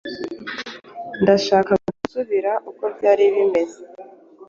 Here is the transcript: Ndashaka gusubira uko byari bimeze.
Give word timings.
Ndashaka 1.21 1.71
gusubira 1.87 2.51
uko 2.69 2.83
byari 2.95 3.23
bimeze. 3.35 3.79